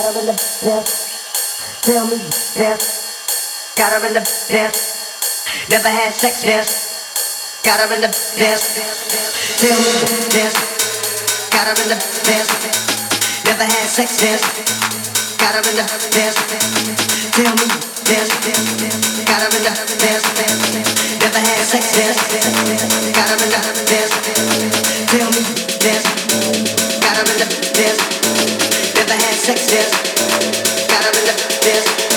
[0.00, 1.84] Got her in the best.
[1.84, 2.16] Tell me
[2.56, 3.76] best.
[3.76, 4.80] Got her in the best.
[5.68, 7.60] Never had sex best.
[7.68, 8.80] Got her in the best.
[9.60, 9.92] Tell me
[10.32, 10.56] best.
[11.52, 12.48] Got her in the best.
[13.44, 14.40] Never had sex best.
[15.36, 15.84] Got her in the
[16.16, 16.48] best.
[17.36, 17.68] Tell me
[18.08, 18.32] best.
[19.28, 20.24] Got her in the best.
[21.20, 22.24] Never had sex best.
[23.12, 24.16] Got her in the best.
[25.12, 25.44] Tell me
[25.76, 26.08] best.
[27.04, 28.09] Got her in the best
[29.40, 29.92] sexist.
[30.88, 31.14] Got
[31.64, 32.09] the.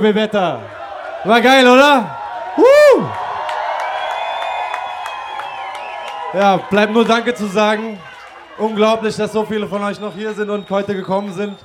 [0.00, 0.60] Bebetta.
[1.24, 2.16] War geil, oder?
[2.56, 3.08] Woo!
[6.34, 7.98] Ja, bleibt nur Danke zu sagen.
[8.58, 11.58] Unglaublich, dass so viele von euch noch hier sind und heute gekommen sind.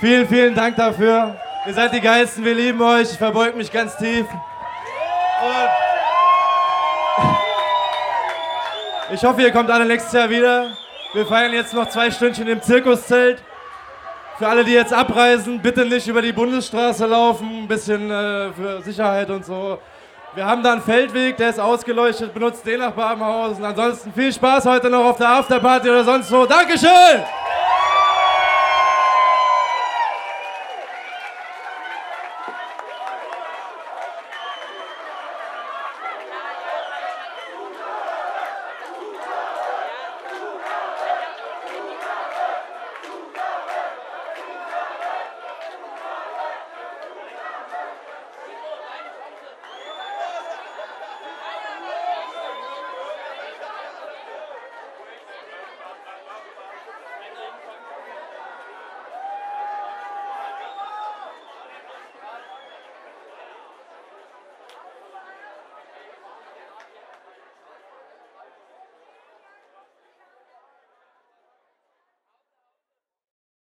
[0.00, 1.36] Vielen, vielen Dank dafür.
[1.66, 3.12] Ihr seid die Geilsten, wir lieben euch.
[3.12, 4.26] Ich verbeug mich ganz tief.
[9.08, 10.70] Und ich hoffe, ihr kommt alle nächstes Jahr wieder.
[11.12, 13.42] Wir feiern jetzt noch zwei Stündchen im Zirkuszelt.
[14.38, 17.51] Für alle, die jetzt abreisen, bitte nicht über die Bundesstraße laufen.
[17.72, 19.78] Bisschen äh, für Sicherheit und so.
[20.34, 22.34] Wir haben da einen Feldweg, der ist ausgeleuchtet.
[22.34, 23.64] Benutzt den nach Babenhausen.
[23.64, 26.44] Ansonsten viel Spaß heute noch auf der Afterparty oder sonst wo.
[26.44, 27.22] Dankeschön!